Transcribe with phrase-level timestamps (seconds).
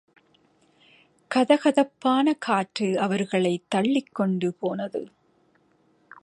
[1.31, 5.11] கதகதப்பான காற்று அவர்களைத் தள்ளிக் கொண்டு போனது.